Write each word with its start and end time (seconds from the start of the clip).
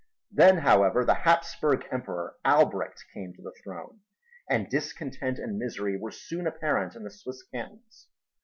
Then, 0.31 0.57
however, 0.57 1.05
the 1.05 1.13
Hapsburg 1.13 1.83
Emperor, 1.91 2.33
Albrecht, 2.43 3.05
came 3.13 3.35
to 3.35 3.41
the 3.43 3.53
throne; 3.63 3.99
and 4.49 4.67
discontent 4.67 5.37
and 5.37 5.59
misery 5.59 5.95
were 5.95 6.09
soon 6.09 6.47
apparent 6.47 6.95
in 6.95 7.03
the 7.03 7.11
Swiss 7.11 7.43
cantons. 7.43 8.07